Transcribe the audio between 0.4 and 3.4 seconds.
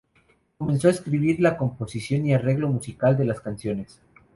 Comenzó a escribir la composición y arreglo musical de las